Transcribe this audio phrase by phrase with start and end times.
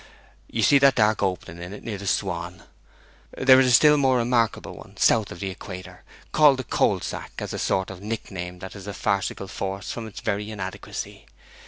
[0.49, 2.63] 'You see that dark opening in it near the Swan?
[3.37, 7.33] There is a still more remarkable one south of the equator, called the Coal Sack,
[7.37, 11.27] as a sort of nickname that has a farcical force from its very inadequacy.